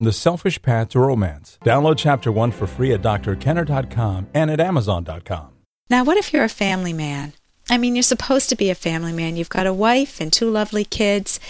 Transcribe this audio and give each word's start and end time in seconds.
The 0.00 0.12
Selfish 0.12 0.62
Path 0.62 0.90
to 0.90 1.00
Romance. 1.00 1.58
Download 1.64 1.96
Chapter 1.98 2.30
1 2.30 2.52
for 2.52 2.68
free 2.68 2.92
at 2.92 3.02
drkenner.com 3.02 4.28
and 4.32 4.48
at 4.48 4.60
amazon.com. 4.60 5.48
Now, 5.90 6.04
what 6.04 6.16
if 6.16 6.32
you're 6.32 6.44
a 6.44 6.48
family 6.48 6.92
man? 6.92 7.32
I 7.68 7.78
mean, 7.78 7.96
you're 7.96 8.04
supposed 8.04 8.48
to 8.50 8.56
be 8.56 8.70
a 8.70 8.76
family 8.76 9.12
man. 9.12 9.36
You've 9.36 9.48
got 9.48 9.66
a 9.66 9.72
wife 9.72 10.20
and 10.20 10.32
two 10.32 10.50
lovely 10.50 10.84
kids, 10.84 11.40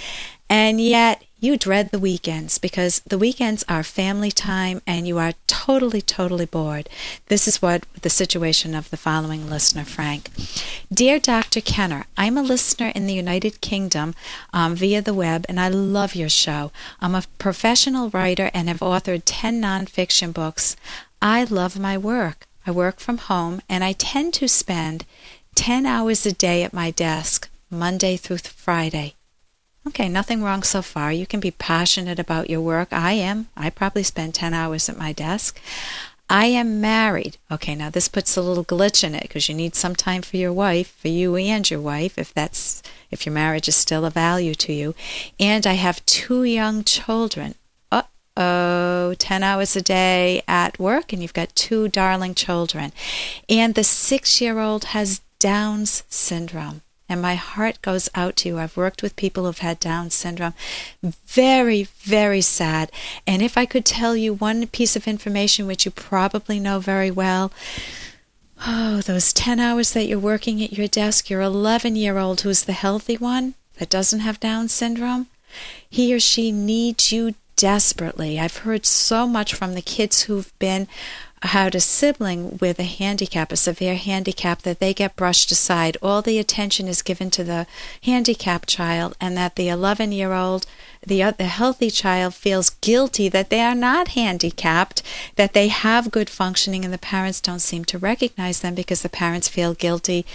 and 0.48 0.80
yet 0.80 1.22
you 1.40 1.56
dread 1.56 1.90
the 1.90 1.98
weekends 1.98 2.58
because 2.58 3.00
the 3.00 3.18
weekends 3.18 3.64
are 3.68 3.82
family 3.84 4.30
time 4.30 4.82
and 4.86 5.06
you 5.06 5.18
are 5.18 5.34
totally, 5.46 6.02
totally 6.02 6.46
bored. 6.46 6.88
This 7.26 7.46
is 7.46 7.62
what 7.62 7.86
the 8.02 8.10
situation 8.10 8.74
of 8.74 8.90
the 8.90 8.96
following 8.96 9.48
listener, 9.48 9.84
Frank. 9.84 10.30
Dear 10.92 11.20
Dr. 11.20 11.60
Kenner, 11.60 12.06
I'm 12.16 12.36
a 12.36 12.42
listener 12.42 12.88
in 12.94 13.06
the 13.06 13.14
United 13.14 13.60
Kingdom 13.60 14.14
um, 14.52 14.74
via 14.74 15.00
the 15.00 15.14
web 15.14 15.46
and 15.48 15.60
I 15.60 15.68
love 15.68 16.16
your 16.16 16.28
show. 16.28 16.72
I'm 17.00 17.14
a 17.14 17.24
professional 17.38 18.10
writer 18.10 18.50
and 18.52 18.68
have 18.68 18.80
authored 18.80 19.22
10 19.24 19.62
nonfiction 19.62 20.32
books. 20.32 20.76
I 21.22 21.44
love 21.44 21.78
my 21.78 21.96
work. 21.96 22.46
I 22.66 22.72
work 22.72 22.98
from 22.98 23.18
home 23.18 23.62
and 23.68 23.84
I 23.84 23.92
tend 23.92 24.34
to 24.34 24.48
spend 24.48 25.04
10 25.54 25.86
hours 25.86 26.26
a 26.26 26.32
day 26.32 26.64
at 26.64 26.72
my 26.72 26.90
desk, 26.90 27.48
Monday 27.70 28.16
through 28.16 28.38
Friday. 28.38 29.14
Okay, 29.88 30.10
nothing 30.10 30.42
wrong 30.42 30.62
so 30.62 30.82
far. 30.82 31.10
You 31.12 31.26
can 31.26 31.40
be 31.40 31.50
passionate 31.50 32.18
about 32.18 32.50
your 32.50 32.60
work. 32.60 32.92
I 32.92 33.12
am. 33.12 33.48
I 33.56 33.70
probably 33.70 34.02
spend 34.02 34.34
10 34.34 34.52
hours 34.52 34.90
at 34.90 34.98
my 34.98 35.14
desk. 35.14 35.58
I 36.28 36.44
am 36.44 36.78
married. 36.78 37.38
Okay, 37.50 37.74
now 37.74 37.88
this 37.88 38.06
puts 38.06 38.36
a 38.36 38.42
little 38.42 38.66
glitch 38.66 39.02
in 39.02 39.14
it 39.14 39.22
because 39.22 39.48
you 39.48 39.54
need 39.54 39.74
some 39.74 39.96
time 39.96 40.20
for 40.20 40.36
your 40.36 40.52
wife, 40.52 40.94
for 41.00 41.08
you 41.08 41.36
and 41.36 41.68
your 41.70 41.80
wife, 41.80 42.18
if 42.18 42.34
that's 42.34 42.82
if 43.10 43.24
your 43.24 43.32
marriage 43.32 43.66
is 43.66 43.76
still 43.76 44.04
a 44.04 44.10
value 44.10 44.54
to 44.56 44.74
you. 44.74 44.94
And 45.40 45.66
I 45.66 45.72
have 45.72 46.04
two 46.04 46.44
young 46.44 46.84
children. 46.84 47.54
Uh 47.90 48.02
oh, 48.36 49.14
10 49.18 49.42
hours 49.42 49.74
a 49.74 49.80
day 49.80 50.42
at 50.46 50.78
work, 50.78 51.14
and 51.14 51.22
you've 51.22 51.32
got 51.32 51.56
two 51.56 51.88
darling 51.88 52.34
children. 52.34 52.92
And 53.48 53.74
the 53.74 53.84
six 53.84 54.38
year 54.38 54.58
old 54.58 54.84
has 54.92 55.22
Down's 55.38 56.02
syndrome 56.10 56.82
and 57.08 57.22
my 57.22 57.34
heart 57.34 57.80
goes 57.82 58.08
out 58.14 58.36
to 58.36 58.48
you. 58.48 58.58
I've 58.58 58.76
worked 58.76 59.02
with 59.02 59.16
people 59.16 59.44
who've 59.44 59.58
had 59.58 59.80
Down 59.80 60.10
syndrome. 60.10 60.54
Very, 61.02 61.84
very 61.84 62.40
sad. 62.40 62.92
And 63.26 63.42
if 63.42 63.56
I 63.56 63.66
could 63.66 63.84
tell 63.84 64.16
you 64.16 64.34
one 64.34 64.66
piece 64.66 64.96
of 64.96 65.08
information 65.08 65.66
which 65.66 65.84
you 65.84 65.90
probably 65.90 66.60
know 66.60 66.80
very 66.80 67.10
well, 67.10 67.50
oh, 68.66 69.00
those 69.00 69.32
10 69.32 69.60
hours 69.60 69.92
that 69.92 70.06
you're 70.06 70.18
working 70.18 70.62
at 70.62 70.72
your 70.72 70.88
desk, 70.88 71.30
your 71.30 71.40
11 71.40 71.96
year 71.96 72.18
old 72.18 72.42
who's 72.42 72.64
the 72.64 72.72
healthy 72.72 73.16
one 73.16 73.54
that 73.78 73.90
doesn't 73.90 74.20
have 74.20 74.40
Down 74.40 74.68
syndrome, 74.68 75.28
he 75.88 76.14
or 76.14 76.20
she 76.20 76.52
needs 76.52 77.12
you 77.12 77.34
desperately. 77.56 78.38
I've 78.38 78.58
heard 78.58 78.86
so 78.86 79.26
much 79.26 79.54
from 79.54 79.74
the 79.74 79.82
kids 79.82 80.22
who've 80.22 80.56
been 80.58 80.86
had 81.42 81.74
a 81.74 81.80
sibling 81.80 82.58
with 82.58 82.78
a 82.78 82.84
handicap, 82.84 83.52
a 83.52 83.56
severe 83.56 83.96
handicap, 83.96 84.62
that 84.62 84.80
they 84.80 84.92
get 84.92 85.16
brushed 85.16 85.50
aside. 85.50 85.96
All 86.02 86.22
the 86.22 86.38
attention 86.38 86.88
is 86.88 87.02
given 87.02 87.30
to 87.30 87.44
the 87.44 87.66
handicapped 88.02 88.68
child, 88.68 89.16
and 89.20 89.36
that 89.36 89.56
the 89.56 89.68
11 89.68 90.12
year 90.12 90.32
old, 90.32 90.66
the, 91.06 91.34
the 91.36 91.46
healthy 91.46 91.90
child, 91.90 92.34
feels 92.34 92.70
guilty 92.70 93.28
that 93.28 93.50
they 93.50 93.60
are 93.60 93.74
not 93.74 94.08
handicapped, 94.08 95.02
that 95.36 95.52
they 95.52 95.68
have 95.68 96.10
good 96.10 96.30
functioning, 96.30 96.84
and 96.84 96.92
the 96.92 96.98
parents 96.98 97.40
don't 97.40 97.60
seem 97.60 97.84
to 97.86 97.98
recognize 97.98 98.60
them 98.60 98.74
because 98.74 99.02
the 99.02 99.08
parents 99.08 99.48
feel 99.48 99.74
guilty. 99.74 100.26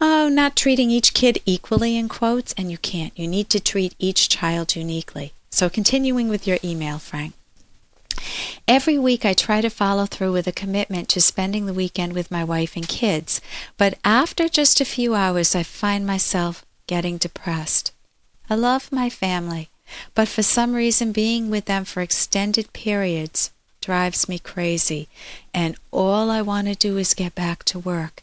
Oh, 0.00 0.28
not 0.28 0.56
treating 0.56 0.90
each 0.90 1.14
kid 1.14 1.40
equally, 1.46 1.96
in 1.96 2.08
quotes, 2.08 2.52
and 2.54 2.70
you 2.70 2.78
can't. 2.78 3.16
You 3.16 3.28
need 3.28 3.48
to 3.50 3.60
treat 3.60 3.94
each 3.98 4.28
child 4.28 4.74
uniquely. 4.74 5.32
So, 5.50 5.68
continuing 5.68 6.28
with 6.28 6.46
your 6.46 6.58
email, 6.64 6.98
Frank. 6.98 7.34
Every 8.68 8.98
week 8.98 9.24
I 9.24 9.32
try 9.32 9.60
to 9.60 9.70
follow 9.70 10.06
through 10.06 10.32
with 10.32 10.46
a 10.46 10.52
commitment 10.52 11.08
to 11.10 11.20
spending 11.20 11.66
the 11.66 11.74
weekend 11.74 12.12
with 12.12 12.30
my 12.30 12.44
wife 12.44 12.76
and 12.76 12.86
kids, 12.86 13.40
but 13.76 13.98
after 14.04 14.48
just 14.48 14.80
a 14.80 14.84
few 14.84 15.14
hours 15.14 15.54
I 15.54 15.62
find 15.62 16.06
myself 16.06 16.64
getting 16.86 17.18
depressed. 17.18 17.92
I 18.48 18.54
love 18.54 18.92
my 18.92 19.08
family, 19.08 19.70
but 20.14 20.28
for 20.28 20.42
some 20.42 20.74
reason 20.74 21.12
being 21.12 21.50
with 21.50 21.66
them 21.66 21.84
for 21.84 22.02
extended 22.02 22.72
periods 22.72 23.50
drives 23.80 24.28
me 24.28 24.38
crazy, 24.38 25.08
and 25.52 25.76
all 25.90 26.30
I 26.30 26.40
want 26.42 26.68
to 26.68 26.74
do 26.74 26.96
is 26.96 27.14
get 27.14 27.34
back 27.34 27.64
to 27.64 27.78
work. 27.78 28.22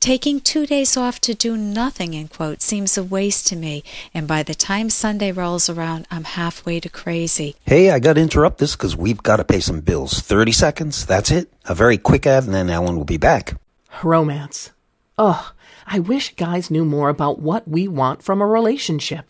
Taking 0.00 0.40
two 0.40 0.66
days 0.66 0.96
off 0.96 1.20
to 1.22 1.34
do 1.34 1.56
nothing, 1.56 2.12
in 2.12 2.28
quote, 2.28 2.60
seems 2.60 2.98
a 2.98 3.02
waste 3.02 3.46
to 3.46 3.56
me, 3.56 3.82
and 4.12 4.28
by 4.28 4.42
the 4.42 4.54
time 4.54 4.90
Sunday 4.90 5.32
rolls 5.32 5.70
around, 5.70 6.06
I'm 6.10 6.24
halfway 6.24 6.78
to 6.80 6.88
crazy. 6.90 7.56
Hey, 7.64 7.90
I 7.90 7.98
got 7.98 8.12
to 8.14 8.20
interrupt 8.20 8.58
this 8.58 8.76
because 8.76 8.96
we've 8.96 9.22
got 9.22 9.36
to 9.36 9.44
pay 9.44 9.60
some 9.60 9.80
bills. 9.80 10.20
30 10.20 10.52
seconds, 10.52 11.06
that's 11.06 11.30
it. 11.30 11.50
A 11.64 11.74
very 11.74 11.96
quick 11.96 12.26
ad, 12.26 12.44
and 12.44 12.54
then 12.54 12.68
Ellen 12.68 12.96
will 12.96 13.04
be 13.04 13.16
back. 13.16 13.58
Romance. 14.02 14.72
Ugh, 15.16 15.52
I 15.86 16.00
wish 16.00 16.34
guys 16.36 16.70
knew 16.70 16.84
more 16.84 17.08
about 17.08 17.38
what 17.38 17.66
we 17.66 17.88
want 17.88 18.22
from 18.22 18.42
a 18.42 18.46
relationship. 18.46 19.26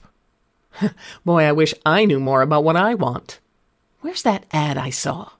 Boy, 1.24 1.44
I 1.44 1.52
wish 1.52 1.74
I 1.86 2.04
knew 2.04 2.18
more 2.18 2.42
about 2.42 2.64
what 2.64 2.76
I 2.76 2.94
want. 2.94 3.38
Where's 4.00 4.22
that 4.22 4.44
ad 4.52 4.76
I 4.76 4.90
saw? 4.90 5.30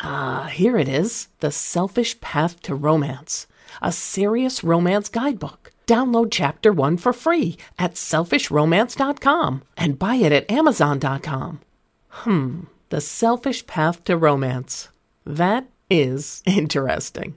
Ah, 0.00 0.50
here 0.52 0.76
it 0.76 0.88
is 0.88 1.28
The 1.38 1.52
Selfish 1.52 2.20
Path 2.20 2.60
to 2.62 2.74
Romance 2.74 3.46
a 3.82 3.92
serious 3.92 4.64
romance 4.64 5.08
guidebook. 5.08 5.72
Download 5.86 6.28
chapter 6.30 6.72
1 6.72 6.96
for 6.96 7.12
free 7.12 7.58
at 7.78 7.94
selfishromance.com 7.94 9.62
and 9.76 9.98
buy 9.98 10.14
it 10.16 10.32
at 10.32 10.50
amazon.com. 10.50 11.60
Hmm, 12.08 12.60
the 12.88 13.00
selfish 13.00 13.66
path 13.66 14.04
to 14.04 14.16
romance. 14.16 14.88
That 15.26 15.66
is 15.90 16.42
interesting. 16.46 17.36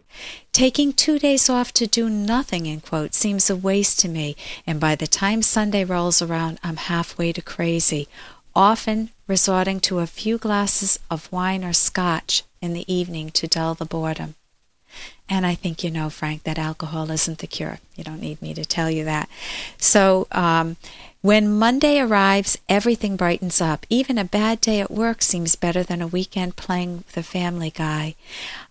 Taking 0.51 0.93
two 0.93 1.19
days 1.19 1.49
off 1.49 1.73
to 1.73 1.87
do 1.87 2.09
nothing, 2.09 2.65
in 2.65 2.81
quote, 2.81 3.13
seems 3.13 3.49
a 3.49 3.55
waste 3.55 3.99
to 3.99 4.07
me, 4.07 4.35
and 4.65 4.79
by 4.79 4.95
the 4.95 5.07
time 5.07 5.41
Sunday 5.41 5.83
rolls 5.83 6.21
around, 6.21 6.59
I'm 6.63 6.77
halfway 6.77 7.33
to 7.33 7.41
crazy, 7.41 8.07
often 8.55 9.11
resorting 9.27 9.79
to 9.81 9.99
a 9.99 10.07
few 10.07 10.37
glasses 10.37 10.99
of 11.11 11.31
wine 11.31 11.63
or 11.63 11.73
scotch 11.73 12.43
in 12.61 12.73
the 12.73 12.91
evening 12.91 13.29
to 13.31 13.47
dull 13.47 13.75
the 13.75 13.85
boredom. 13.85 14.35
And 15.29 15.45
I 15.45 15.55
think 15.55 15.83
you 15.83 15.91
know, 15.91 16.09
Frank, 16.09 16.43
that 16.43 16.57
alcohol 16.57 17.11
isn't 17.11 17.39
the 17.39 17.47
cure. 17.47 17.79
You 17.95 18.03
don't 18.03 18.21
need 18.21 18.41
me 18.41 18.53
to 18.53 18.63
tell 18.63 18.89
you 18.89 19.03
that. 19.03 19.29
So, 19.77 20.27
um, 20.31 20.77
when 21.21 21.57
Monday 21.57 21.99
arrives, 21.99 22.57
everything 22.69 23.17
brightens 23.17 23.59
up. 23.59 23.85
Even 23.89 24.17
a 24.17 24.23
bad 24.23 24.61
day 24.61 24.79
at 24.79 24.91
work 24.91 25.21
seems 25.21 25.55
better 25.55 25.83
than 25.83 26.01
a 26.01 26.07
weekend 26.07 26.55
playing 26.55 27.03
the 27.13 27.23
family 27.23 27.71
guy. 27.71 28.15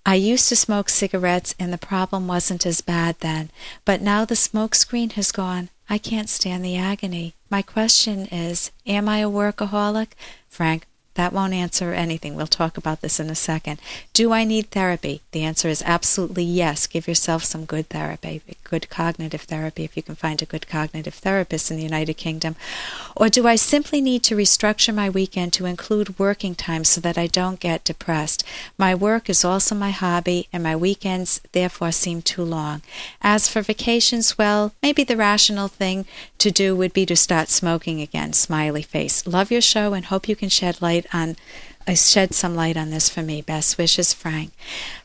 I 0.06 0.14
used 0.14 0.48
to 0.48 0.56
smoke 0.56 0.88
cigarettes, 0.88 1.54
and 1.58 1.72
the 1.72 1.78
problem 1.78 2.28
wasn't 2.28 2.64
as 2.64 2.80
bad 2.80 3.16
then. 3.18 3.50
But 3.84 4.00
now 4.00 4.24
the 4.24 4.36
smoke 4.36 4.74
screen 4.74 5.10
has 5.10 5.32
gone. 5.32 5.68
I 5.90 5.98
can't 5.98 6.30
stand 6.30 6.64
the 6.64 6.76
agony. 6.76 7.34
My 7.50 7.62
question 7.62 8.26
is 8.26 8.70
Am 8.86 9.08
I 9.08 9.18
a 9.18 9.28
workaholic? 9.28 10.12
Frank, 10.48 10.86
that 11.16 11.32
won't 11.32 11.52
answer 11.52 11.92
anything. 11.92 12.34
We'll 12.34 12.46
talk 12.46 12.76
about 12.76 13.00
this 13.00 13.18
in 13.20 13.28
a 13.28 13.34
second. 13.34 13.80
Do 14.12 14.32
I 14.32 14.44
need 14.44 14.70
therapy? 14.70 15.22
The 15.32 15.42
answer 15.42 15.68
is 15.68 15.82
absolutely 15.84 16.44
yes. 16.44 16.86
Give 16.86 17.08
yourself 17.08 17.44
some 17.44 17.64
good 17.64 17.88
therapy, 17.88 18.42
good 18.64 18.88
cognitive 18.88 19.42
therapy, 19.42 19.84
if 19.84 19.96
you 19.96 20.02
can 20.02 20.14
find 20.14 20.40
a 20.40 20.46
good 20.46 20.68
cognitive 20.68 21.14
therapist 21.14 21.70
in 21.70 21.76
the 21.76 21.82
United 21.82 22.14
Kingdom. 22.14 22.56
Or 23.16 23.28
do 23.28 23.46
I 23.46 23.56
simply 23.56 24.00
need 24.00 24.22
to 24.24 24.36
restructure 24.36 24.94
my 24.94 25.10
weekend 25.10 25.52
to 25.54 25.66
include 25.66 26.18
working 26.18 26.54
time 26.54 26.84
so 26.84 27.00
that 27.00 27.18
I 27.18 27.26
don't 27.26 27.60
get 27.60 27.84
depressed? 27.84 28.44
My 28.78 28.94
work 28.94 29.28
is 29.28 29.44
also 29.44 29.74
my 29.74 29.90
hobby, 29.90 30.48
and 30.52 30.62
my 30.62 30.76
weekends 30.76 31.40
therefore 31.52 31.92
seem 31.92 32.22
too 32.22 32.44
long. 32.44 32.82
As 33.22 33.48
for 33.48 33.62
vacations, 33.62 34.36
well, 34.38 34.72
maybe 34.82 35.02
the 35.02 35.16
rational 35.16 35.68
thing 35.68 36.04
to 36.38 36.50
do 36.50 36.76
would 36.76 36.92
be 36.92 37.06
to 37.06 37.16
start 37.16 37.48
smoking 37.48 38.00
again. 38.00 38.32
Smiley 38.32 38.82
face. 38.82 39.26
Love 39.26 39.50
your 39.50 39.60
show 39.62 39.94
and 39.94 40.06
hope 40.06 40.28
you 40.28 40.36
can 40.36 40.48
shed 40.48 40.82
light 40.82 41.05
on 41.12 41.36
uh, 41.86 41.94
shed 41.94 42.34
some 42.34 42.54
light 42.54 42.76
on 42.76 42.90
this 42.90 43.08
for 43.08 43.22
me. 43.22 43.42
Best 43.42 43.78
wishes, 43.78 44.12
Frank. 44.12 44.52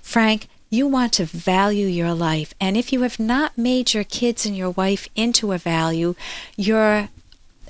Frank, 0.01 0.47
you 0.69 0.87
want 0.87 1.13
to 1.13 1.25
value 1.25 1.87
your 1.87 2.13
life. 2.13 2.53
And 2.59 2.77
if 2.77 2.91
you 2.93 3.01
have 3.01 3.19
not 3.19 3.57
made 3.57 3.93
your 3.93 4.03
kids 4.03 4.45
and 4.45 4.55
your 4.55 4.71
wife 4.71 5.07
into 5.15 5.51
a 5.51 5.57
value, 5.57 6.15
you're 6.55 7.09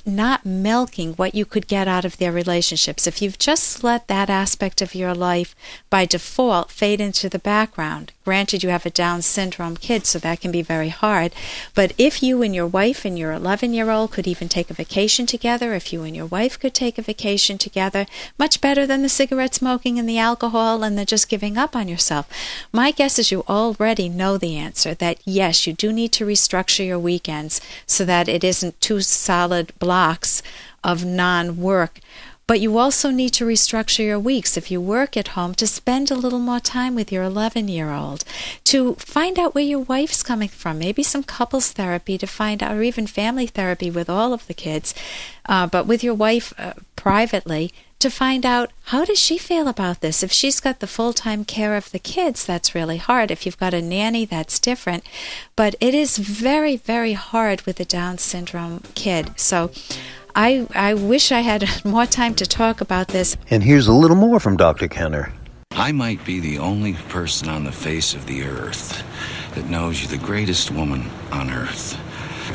not 0.05 0.45
milking 0.45 1.13
what 1.13 1.35
you 1.35 1.45
could 1.45 1.67
get 1.67 1.87
out 1.87 2.05
of 2.05 2.17
their 2.17 2.31
relationships. 2.31 3.07
If 3.07 3.21
you've 3.21 3.39
just 3.39 3.83
let 3.83 4.07
that 4.07 4.29
aspect 4.29 4.81
of 4.81 4.95
your 4.95 5.13
life 5.13 5.55
by 5.89 6.05
default 6.05 6.71
fade 6.71 7.01
into 7.01 7.29
the 7.29 7.39
background, 7.39 8.11
granted 8.23 8.63
you 8.63 8.69
have 8.69 8.85
a 8.85 8.89
Down 8.89 9.21
syndrome 9.21 9.77
kid, 9.77 10.05
so 10.05 10.19
that 10.19 10.41
can 10.41 10.51
be 10.51 10.61
very 10.61 10.89
hard, 10.89 11.33
but 11.73 11.93
if 11.97 12.21
you 12.21 12.41
and 12.41 12.53
your 12.53 12.67
wife 12.67 13.03
and 13.05 13.17
your 13.17 13.31
11 13.31 13.73
year 13.73 13.89
old 13.89 14.11
could 14.11 14.27
even 14.27 14.49
take 14.49 14.69
a 14.69 14.73
vacation 14.73 15.25
together, 15.25 15.73
if 15.73 15.91
you 15.91 16.03
and 16.03 16.15
your 16.15 16.25
wife 16.25 16.59
could 16.59 16.73
take 16.73 16.97
a 16.97 17.01
vacation 17.01 17.57
together, 17.57 18.05
much 18.37 18.61
better 18.61 18.85
than 18.85 19.01
the 19.01 19.09
cigarette 19.09 19.55
smoking 19.55 19.97
and 19.97 20.07
the 20.07 20.17
alcohol 20.17 20.83
and 20.83 20.97
the 20.97 21.05
just 21.05 21.29
giving 21.29 21.57
up 21.57 21.75
on 21.75 21.87
yourself. 21.87 22.27
My 22.71 22.91
guess 22.91 23.17
is 23.17 23.31
you 23.31 23.43
already 23.49 24.09
know 24.09 24.37
the 24.37 24.55
answer 24.55 24.93
that 24.95 25.19
yes, 25.25 25.65
you 25.65 25.73
do 25.73 25.91
need 25.91 26.11
to 26.13 26.25
restructure 26.25 26.85
your 26.85 26.99
weekends 26.99 27.61
so 27.85 28.05
that 28.05 28.27
it 28.27 28.43
isn't 28.43 28.79
too 28.81 29.01
solid 29.01 29.73
blocks 29.91 30.41
of 30.85 31.03
non 31.03 31.57
work. 31.57 31.99
But 32.47 32.61
you 32.61 32.77
also 32.77 33.09
need 33.11 33.33
to 33.33 33.45
restructure 33.45 34.05
your 34.05 34.19
weeks 34.19 34.55
if 34.55 34.71
you 34.71 34.79
work 34.79 35.17
at 35.17 35.35
home 35.35 35.53
to 35.55 35.67
spend 35.67 36.09
a 36.09 36.21
little 36.23 36.39
more 36.39 36.61
time 36.61 36.95
with 36.95 37.11
your 37.11 37.23
11 37.23 37.67
year 37.67 37.91
old, 37.91 38.23
to 38.71 38.95
find 38.95 39.37
out 39.37 39.53
where 39.53 39.71
your 39.73 39.85
wife's 39.93 40.23
coming 40.23 40.47
from, 40.47 40.79
maybe 40.79 41.03
some 41.03 41.23
couples 41.23 41.71
therapy 41.73 42.17
to 42.17 42.25
find 42.25 42.63
out, 42.63 42.75
or 42.75 42.83
even 42.83 43.05
family 43.05 43.47
therapy 43.47 43.89
with 43.91 44.09
all 44.09 44.31
of 44.33 44.47
the 44.47 44.53
kids, 44.53 44.93
uh, 45.53 45.67
but 45.67 45.87
with 45.87 46.03
your 46.05 46.17
wife 46.25 46.53
uh, 46.57 46.73
privately 46.95 47.71
to 48.01 48.09
find 48.09 48.45
out 48.45 48.71
how 48.85 49.05
does 49.05 49.19
she 49.19 49.37
feel 49.37 49.67
about 49.67 50.01
this 50.01 50.23
if 50.23 50.31
she's 50.31 50.59
got 50.59 50.79
the 50.79 50.87
full-time 50.87 51.45
care 51.45 51.75
of 51.75 51.91
the 51.91 51.99
kids 51.99 52.45
that's 52.45 52.75
really 52.75 52.97
hard 52.97 53.31
if 53.31 53.45
you've 53.45 53.57
got 53.57 53.73
a 53.73 53.81
nanny 53.81 54.25
that's 54.25 54.59
different 54.59 55.03
but 55.55 55.75
it 55.79 55.93
is 55.93 56.17
very 56.17 56.75
very 56.75 57.13
hard 57.13 57.61
with 57.61 57.79
a 57.79 57.85
down 57.85 58.17
syndrome 58.17 58.81
kid 58.95 59.31
so 59.39 59.71
I, 60.33 60.65
I 60.73 60.93
wish 60.93 61.31
I 61.31 61.41
had 61.41 61.67
more 61.85 62.05
time 62.05 62.35
to 62.35 62.45
talk 62.45 62.79
about 62.79 63.09
this. 63.09 63.35
And 63.49 63.63
here's 63.63 63.87
a 63.87 63.93
little 63.93 64.15
more 64.15 64.39
from 64.39 64.55
Dr. 64.55 64.87
Kenner. 64.87 65.33
I 65.71 65.91
might 65.91 66.23
be 66.25 66.39
the 66.39 66.57
only 66.59 66.93
person 67.09 67.49
on 67.49 67.63
the 67.63 67.71
face 67.71 68.13
of 68.13 68.25
the 68.27 68.43
earth 68.43 69.03
that 69.55 69.69
knows 69.69 70.01
you're 70.01 70.17
the 70.17 70.25
greatest 70.25 70.71
woman 70.71 71.09
on 71.31 71.49
earth. 71.49 71.97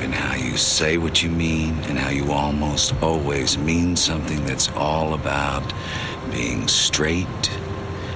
And 0.03 0.15
how 0.15 0.35
you 0.37 0.57
say 0.57 0.99
what 0.99 1.23
you 1.23 1.31
mean, 1.31 1.75
and 1.89 1.99
how 1.99 2.11
you 2.11 2.31
almost 2.31 2.95
always 3.03 3.59
mean 3.59 3.97
something 3.97 4.45
that's 4.45 4.69
all 4.77 5.15
about 5.15 5.73
being 6.31 6.69
straight 6.69 7.51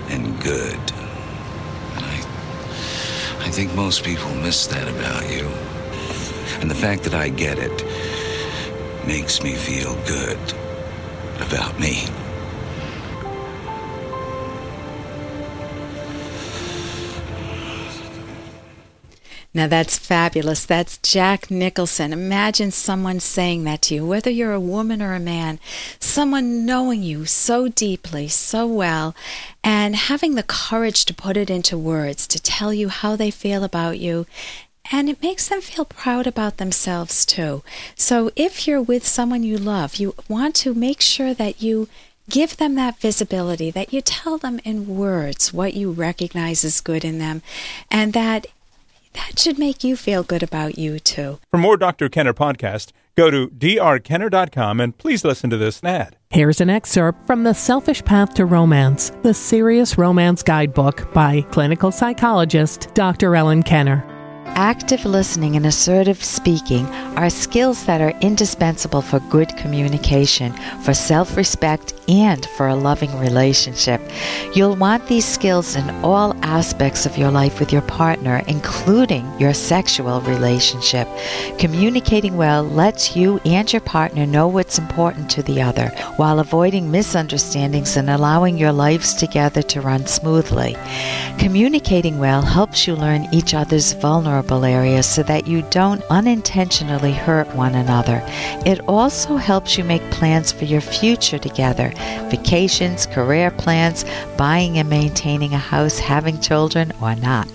and 0.09 0.41
good. 0.41 0.79
And 1.95 2.05
I, 2.05 2.17
I 3.41 3.51
think 3.51 3.75
most 3.75 4.05
people 4.05 4.33
miss 4.37 4.67
that 4.69 4.87
about 4.89 5.29
you. 5.31 5.47
And 6.61 6.71
the 6.71 6.77
fact 6.77 7.03
that 7.05 7.15
I 7.15 7.29
get 7.29 7.59
it 7.59 7.85
makes 9.07 9.43
me 9.43 9.55
feel 9.55 9.95
good 10.07 10.39
about 11.41 11.79
me. 11.81 12.05
Now 19.53 19.67
that's 19.67 19.99
fabulous. 19.99 20.65
That's 20.65 20.99
Jack 20.99 21.51
Nicholson. 21.51 22.13
Imagine 22.13 22.71
someone 22.71 23.19
saying 23.19 23.65
that 23.65 23.83
to 23.83 23.97
you, 23.97 24.07
whether 24.07 24.31
you're 24.31 24.53
a 24.53 24.61
woman 24.61 25.03
or 25.03 25.15
a 25.15 25.21
man, 25.21 25.59
someone 25.99 26.65
knowing 26.65 27.03
you 27.03 27.25
so 27.27 27.67
deeply, 27.67 28.29
so 28.29 28.65
well, 28.67 29.15
and 29.65 29.97
having 29.97 30.37
the 30.37 30.45
courage 30.45 31.05
to 31.07 31.15
put 31.15 31.37
it 31.37 31.51
into 31.51 31.77
words, 31.77 32.29
to 32.29 32.41
tell 32.41 32.73
you 32.73 32.89
how 32.89 33.17
they 33.17 33.33
feel 33.33 33.65
about 33.65 33.99
you. 33.99 34.25
And 34.93 35.09
it 35.09 35.23
makes 35.23 35.49
them 35.49 35.61
feel 35.61 35.85
proud 35.85 36.29
about 36.29 36.59
themselves 36.59 37.27
too. 37.27 37.63
So 37.97 38.31
if 38.37 38.69
you're 38.69 38.83
with 38.83 39.07
someone 39.07 39.43
you 39.43 39.57
love, 39.57 39.97
you 39.97 40.15
want 40.29 40.55
to 40.57 40.75
make 40.75 41.01
sure 41.01 41.35
that 41.35 41.61
you 41.61 41.89
give 42.29 42.57
them 42.57 42.77
that 42.77 43.01
visibility, 43.01 43.73
that 43.73 43.93
you 43.93 44.01
tell 44.01 44.39
them 44.39 44.61
in 44.65 44.97
words 44.97 45.53
what 45.53 45.75
you 45.75 45.91
recognize 45.91 46.65
as 46.65 46.81
good 46.81 47.05
in 47.05 47.19
them, 47.19 47.43
and 47.91 48.13
that 48.13 48.47
that 49.15 49.39
should 49.39 49.59
make 49.59 49.83
you 49.85 49.97
feel 49.97 50.23
good 50.23 50.43
about 50.43 50.79
you 50.79 50.99
too. 50.99 51.39
For 51.51 51.59
more 51.59 51.77
Dr. 51.77 52.09
Kenner 52.09 52.35
podcast, 52.35 52.93
go 53.17 53.31
to 53.31 53.49
drkenner.com 53.49 54.81
and 54.81 54.97
please 54.97 55.25
listen 55.25 55.51
to 55.51 55.57
this 55.57 55.83
ad. 55.83 56.17
Here's 56.31 56.61
an 56.61 56.71
excerpt 56.71 57.27
from 57.27 57.43
The 57.43 57.55
Selfish 57.55 58.05
Path 58.05 58.35
to 58.35 58.47
Romance, 58.47 59.11
the 59.23 59.35
Serious 59.35 59.99
Romance 59.99 60.43
Guidebook 60.43 61.13
by 61.13 61.43
clinical 61.51 61.91
psychologist 61.91 62.89
Dr. 62.95 63.35
Ellen 63.35 63.63
Kenner. 63.63 64.20
Active 64.47 65.05
listening 65.05 65.57
and 65.57 65.67
assertive 65.67 66.23
speaking 66.23 66.87
are 67.17 67.31
skills 67.31 67.87
that 67.87 68.01
are 68.01 68.13
indispensable 68.21 69.03
for 69.03 69.21
good 69.31 69.57
communication, 69.57 70.53
for 70.83 70.95
self 70.95 71.37
respect, 71.37 71.95
and 72.09 72.45
for 72.57 72.67
a 72.69 72.75
loving 72.75 73.17
relationship. 73.19 74.01
You'll 74.55 74.77
want 74.77 75.07
these 75.07 75.25
skills 75.25 75.77
in 75.77 75.89
all 76.05 76.37
aspects 76.43 77.07
of 77.07 77.17
your 77.17 77.31
life 77.31 77.61
with 77.61 77.73
your 77.73 77.83
partner, 77.83 78.43
including 78.49 79.31
your 79.39 79.55
sexual 79.55 80.21
relationship. 80.23 81.09
Communicating 81.59 82.37
well 82.37 82.63
lets 82.63 83.15
you 83.17 83.39
and 83.45 83.73
your 83.73 83.83
partner 83.83 84.27
know 84.27 84.49
what's 84.49 84.79
important 84.79 85.31
to 85.31 85.43
the 85.43 85.63
other 85.63 85.89
while 86.17 86.41
avoiding 86.41 86.91
misunderstandings 86.91 87.97
and 87.97 88.11
allowing 88.11 88.59
your 88.59 88.73
lives 88.73 89.15
together 89.15 89.63
to 89.63 89.81
run 89.81 90.07
smoothly. 90.07 90.77
Communicating 91.39 92.19
well 92.19 92.43
helps 92.43 92.87
you 92.87 92.95
learn 92.95 93.27
each 93.33 93.55
other's 93.55 93.93
vulnerable 94.31 94.65
areas 94.65 95.07
so 95.07 95.23
that 95.25 95.49
you 95.49 95.63
don't 95.71 96.03
unintentionally 96.09 97.13
hurt 97.13 97.53
one 97.57 97.75
another. 97.75 98.23
It 98.65 98.81
also 98.87 99.37
helps 99.37 99.77
you 99.77 99.83
make 99.83 100.03
plans 100.13 100.53
for 100.53 100.65
your 100.67 100.81
future 100.81 101.39
together 101.39 101.93
vacations, 102.31 103.07
career 103.07 103.51
plans, 103.51 104.05
buying 104.37 104.79
and 104.79 104.89
maintaining 104.89 105.53
a 105.53 105.59
house, 105.59 105.99
having 105.99 106.41
children, 106.41 106.93
or 107.03 107.17
not. 107.17 107.49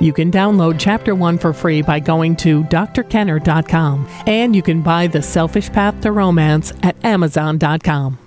You 0.00 0.12
can 0.12 0.30
download 0.30 0.76
Chapter 0.78 1.14
1 1.14 1.38
for 1.38 1.52
free 1.52 1.80
by 1.80 2.00
going 2.00 2.36
to 2.36 2.64
drkenner.com, 2.64 4.08
and 4.26 4.54
you 4.56 4.62
can 4.62 4.82
buy 4.82 5.06
The 5.06 5.22
Selfish 5.22 5.70
Path 5.70 6.00
to 6.02 6.12
Romance 6.12 6.72
at 6.82 7.02
amazon.com. 7.04 8.18